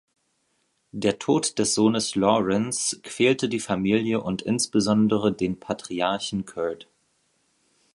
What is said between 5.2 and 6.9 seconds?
den Patriarchen Curt.